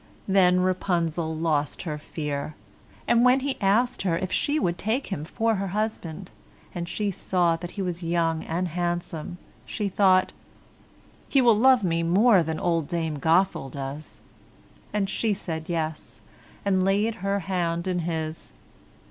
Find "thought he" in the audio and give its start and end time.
9.89-11.39